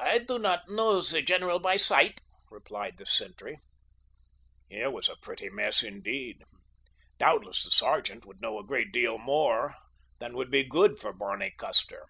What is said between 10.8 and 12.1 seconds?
for Barney Custer.